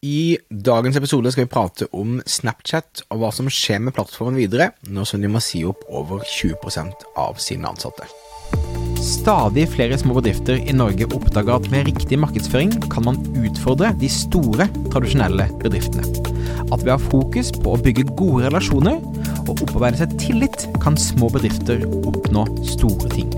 [0.00, 4.70] I dagens episode skal vi prate om Snapchat og hva som skjer med plattformen videre,
[4.88, 8.08] nå som de må si opp over 20% av sine ansatte.
[9.04, 14.08] Stadig flere små bedrifter i Norge oppdager at med riktig markedsføring kan man utfordre de
[14.08, 16.08] store, tradisjonelle bedriftene.
[16.70, 19.04] At ved å ha fokus på å bygge gode relasjoner
[19.44, 23.28] og opparbeide seg tillit, kan små bedrifter oppnå store ting.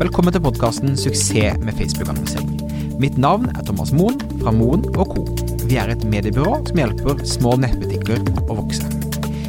[0.00, 2.54] Velkommen til podkasten 'Suksess med Facebook-annonsering'.
[2.96, 5.43] Mitt navn er Thomas Moen fra Moen Co.
[5.64, 8.84] Vi er et mediebyrå som hjelper små nettbutikker å vokse.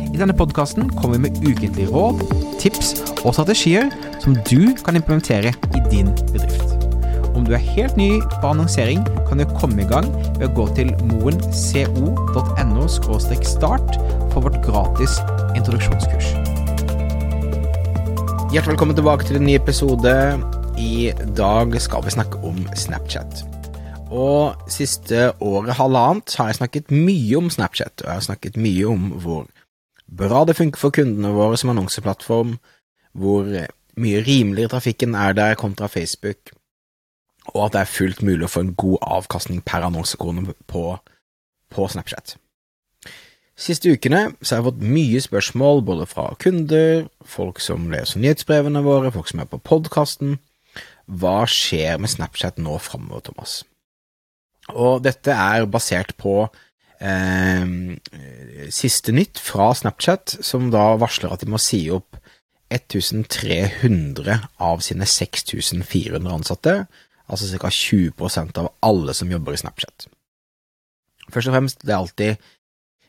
[0.08, 2.21] I denne podkasten kommer vi med ukentlige råd,
[2.62, 2.94] tips
[3.26, 3.90] og strategier
[4.23, 6.71] som du kan implementere i din bedrift.
[7.35, 10.07] Om du er helt ny på annonsering, kan du komme i gang
[10.38, 13.98] ved å gå til moenco.no start
[14.32, 15.18] for vårt gratis
[15.57, 16.32] introduksjonskurs.
[18.55, 20.16] Hjertelig velkommen tilbake til en ny episode.
[20.79, 23.55] I dag skal vi snakke om Snapchat.
[24.14, 28.86] Og siste året, halvannet, har jeg snakket mye om Snapchat, og jeg har snakket mye
[28.86, 29.48] om hvor
[30.05, 32.55] bra det funker for kundene våre som annonseplattform,
[33.18, 33.49] hvor
[33.98, 36.54] mye rimeligere trafikken er der kontra Facebook,
[37.54, 40.85] og at det er fullt mulig å få en god avkastning per annonsekrone på,
[41.74, 42.38] på Snapchat.
[43.55, 48.84] Siste ukene så har jeg fått mye spørsmål både fra kunder, folk som leser nyhetsbrevene
[48.84, 50.41] våre, folk som er på podkasten.
[51.07, 53.63] Hva skjer med Snapchat nå framover, Thomas?
[54.74, 56.40] Og dette er basert på
[56.98, 57.66] eh,
[58.74, 62.18] siste nytt fra Snapchat, som da varsler at de må si opp
[62.74, 66.75] 1300 av sine 6400 ansatte,
[67.30, 67.69] altså ca.
[67.69, 70.09] 20% av alle som jobber i Snapchat.
[71.34, 72.52] Først og fremst, det er alltid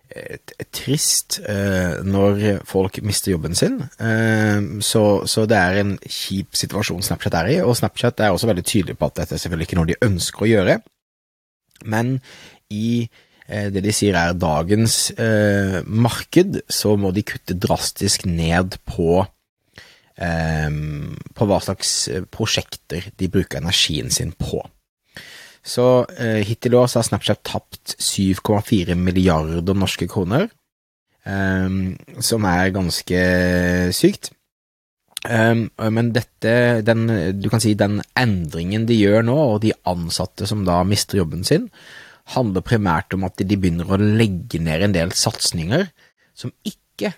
[0.06, 6.54] et trist eh, når folk mister jobben sin, eh, så, så, det er en kjip
[6.56, 9.68] situasjon Snapchat er i, og Snapchat er også veldig tydelig på at dette er selvfølgelig
[9.68, 10.78] ikke noe de ønsker å gjøre,
[11.84, 12.18] men
[12.72, 13.06] i
[13.48, 19.24] eh, det de sier er dagens eh, marked, så må de kutte drastisk ned på
[20.16, 20.70] eh,
[21.36, 24.62] på hva slags eh, prosjekter de bruker energien sin på.
[25.66, 30.48] Så eh, hittil i år så har Snapchat tapt 7,4 milliarder norske kroner,
[32.22, 33.20] som er ganske
[33.90, 34.28] sykt.
[35.26, 37.06] Um, men dette, den,
[37.40, 41.46] du kan si den endringen de gjør nå, og de ansatte som da mister jobben
[41.46, 41.70] sin,
[42.34, 45.88] handler primært om at de begynner å legge ned en del satsinger
[46.36, 47.12] som ikke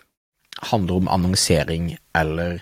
[0.71, 2.61] handler om annonsering eller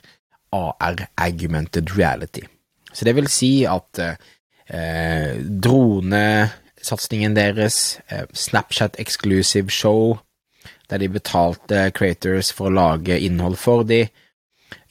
[0.54, 2.44] AR, augmented reality.
[2.92, 5.34] Så det vil si at eh,
[5.66, 10.18] dronesatsingen deres, eh, Snapchat exclusive show,
[10.90, 14.08] der de betalte creators for å lage innhold for dem,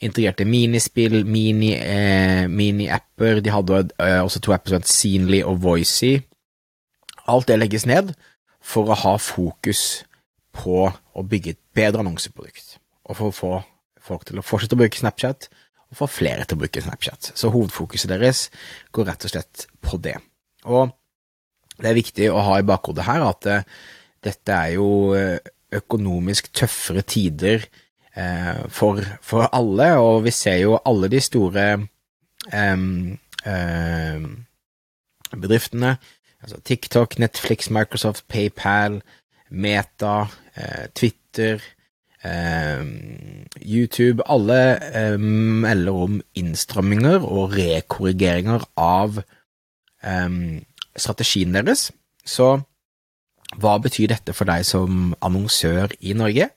[0.02, 2.88] integrerte minispill, mini-apper, mini
[3.44, 6.18] de hadde eh, også to apper som het Scenely og Voicy.
[7.26, 8.12] Alt det legges ned
[8.62, 10.04] for å ha fokus
[10.56, 13.52] på å bygge et bedre annonseprodukt, og for å få
[14.06, 15.48] folk til å fortsette å bruke Snapchat,
[15.90, 17.32] og få flere til å bruke Snapchat.
[17.34, 18.48] Så hovedfokuset deres
[18.94, 20.16] går rett og slett på det.
[20.66, 20.90] Og
[21.76, 23.66] det er viktig å ha i bakhodet her at uh,
[24.24, 24.88] dette er jo
[25.76, 27.85] økonomisk tøffere tider Eh,
[28.72, 31.64] for, for, alle, og vi ser jo alle de store
[35.36, 35.90] bedriftene,
[36.40, 39.02] altså TikTok, Netflix, Microsoft, PayPal,
[39.50, 40.22] Meta,
[40.56, 41.60] uh, Twitter,
[43.62, 49.20] YouTube, alle melder om innstramminger og rekorrigeringer av
[50.96, 51.90] strategien deres.
[52.26, 52.48] Så
[53.62, 56.50] hva betyr dette for deg som annonsør i Norge?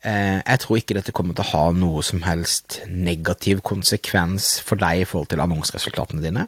[0.00, 4.80] Eh, jeg tror ikke dette kommer til å ha noe som helst negativ konsekvens for
[4.80, 6.46] deg i forhold til annonseresultatene dine.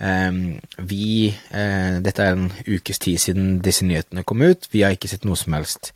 [0.00, 4.96] Ehm, vi, eh, dette er en ukes tid siden disse nyhetene kom ut, vi har
[4.96, 5.92] ikke sett noe som helst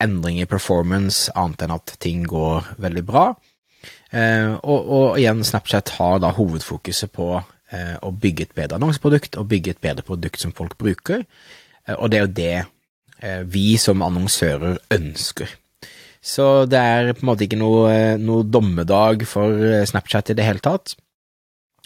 [0.00, 3.34] endring i performance, annet enn at ting går veldig bra.
[4.12, 9.46] Eh, og, og igjen, Snapchat har da hovedfokuset på å bygge et bedre annonseprodukt og
[9.48, 11.24] bygge et bedre produkt som folk bruker,
[11.96, 15.48] og det er jo det vi som annonsører ønsker.
[16.22, 20.46] Så det er på en måte ikke noe, noe dommedag for eh, Snapchat i det
[20.46, 20.94] hele tatt.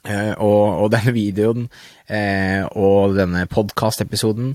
[0.06, 1.66] Eh, og, og, denne videoen
[2.12, 4.52] eh, og denne podkast-episoden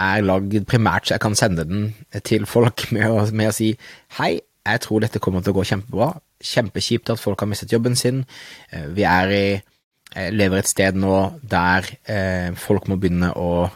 [0.00, 1.90] er lagd primært så jeg kan sende den
[2.24, 3.74] til folk med å, med å si
[4.20, 6.14] hei, jeg tror dette kommer til å gå kjempebra.
[6.44, 8.24] Kjempekjipt at folk har mistet jobben sin.
[8.72, 13.68] Eh, vi er i eh, lever et sted nå der eh, folk må begynne å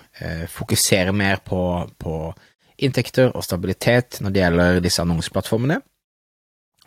[0.50, 1.60] fokusere mer på,
[1.94, 2.12] på
[2.78, 5.80] inntekter og stabilitet når det gjelder disse annonseplattformene,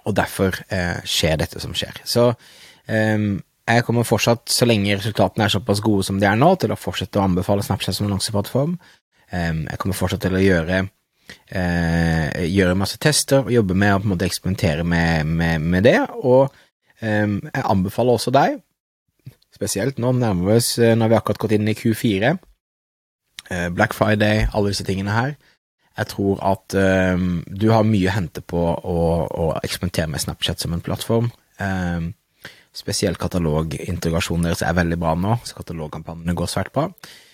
[0.01, 2.01] og derfor eh, skjer dette som skjer.
[2.07, 2.31] Så
[2.87, 3.27] eh,
[3.71, 6.79] jeg kommer fortsatt, så lenge resultatene er såpass gode som de er nå, til å
[6.79, 8.79] fortsette å anbefale Snapchat som annonseplattform.
[9.29, 10.81] Eh, jeg kommer fortsatt til å gjøre
[11.51, 15.87] eh, gjøre masse tester og jobbe med å på en måte eksperimentere med, med, med
[15.87, 15.99] det.
[16.21, 16.49] Og
[17.01, 18.59] eh, jeg anbefaler også deg,
[19.55, 22.33] spesielt nå nærmer vi oss eh, når vi akkurat gått inn i Q4,
[23.51, 25.35] eh, Black Friday, alle disse tingene her.
[26.01, 26.75] Jeg tror at
[27.15, 28.97] um, du har mye å hente på å,
[29.29, 31.29] å, eksperimentere med Snapchat som en plattform.
[31.61, 32.11] Um,
[32.75, 36.87] spesielt katalogintegrasjonen deres er veldig bra nå, så katalogkampanjene går svært bra.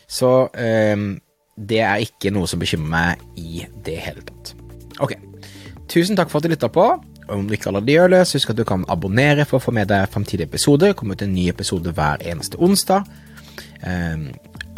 [0.07, 0.29] Så
[1.57, 4.53] det er ikke noe som bekymrer meg i det hele tatt.
[5.03, 5.13] Ok,
[5.91, 6.87] tusen takk for at du lytta på.
[7.27, 9.73] Om du ikke allerede gjør det, så husk at du kan abonnere for å få
[9.75, 10.95] med deg fremtidige episoder.
[10.95, 13.07] Kommer ut en ny episode hver eneste onsdag.
[13.83, 14.29] Um,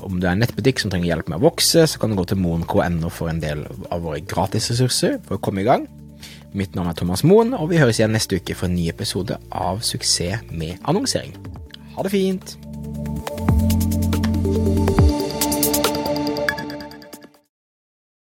[0.05, 2.27] om du er en nettbutikk som trenger hjelp med å vokse, så kan du gå
[2.29, 5.87] til moen.no for en del av våre gratisressurser for å komme i gang.
[6.57, 9.37] Mitt navn er Thomas Moen, og vi høres igjen neste uke for en ny episode
[9.53, 11.37] av Suksess med annonsering.
[11.95, 12.57] Ha det fint!